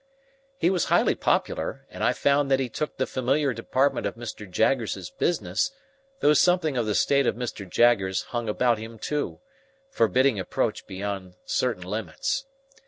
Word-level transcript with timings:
He 0.57 0.71
was 0.71 0.85
highly 0.85 1.13
popular, 1.13 1.85
and 1.91 2.03
I 2.03 2.11
found 2.13 2.49
that 2.49 2.59
he 2.59 2.69
took 2.69 2.97
the 2.97 3.05
familiar 3.05 3.53
department 3.53 4.07
of 4.07 4.15
Mr. 4.15 4.49
Jaggers's 4.49 5.11
business; 5.11 5.69
though 6.21 6.33
something 6.33 6.75
of 6.75 6.87
the 6.87 6.95
state 6.95 7.27
of 7.27 7.35
Mr. 7.35 7.69
Jaggers 7.69 8.23
hung 8.33 8.49
about 8.49 8.79
him 8.79 8.97
too, 8.97 9.41
forbidding 9.91 10.39
approach 10.39 10.87
beyond 10.87 11.35
certain 11.45 11.83
limits. 11.83 12.45